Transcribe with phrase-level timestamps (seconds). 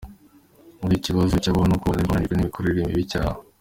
[0.79, 3.41] Buriya ikibazo cyabaho ni uko wananirwa unanijwe n’imikorere mibi yawe.